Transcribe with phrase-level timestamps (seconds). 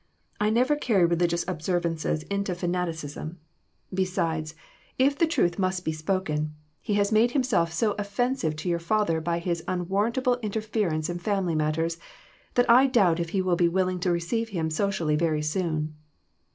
[0.39, 3.37] I never carry religious observances into fanati 314 EMBARRASSING QUESTIONS.
[3.37, 4.53] cism; beside,
[4.97, 9.21] if the truth must be spoken, he has made himself so offensive to your father
[9.21, 11.99] by his unwarrantable interference in family matteVs
[12.55, 15.93] that I doubt if he will be willing to receive him socially very soon."